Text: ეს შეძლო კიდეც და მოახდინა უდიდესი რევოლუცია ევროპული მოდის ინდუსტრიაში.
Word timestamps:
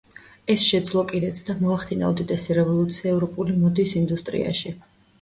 ეს 0.53 0.63
შეძლო 0.69 1.03
კიდეც 1.11 1.43
და 1.51 1.57
მოახდინა 1.59 2.11
უდიდესი 2.15 2.59
რევოლუცია 2.63 3.15
ევროპული 3.15 3.57
მოდის 3.63 3.99
ინდუსტრიაში. 4.05 4.79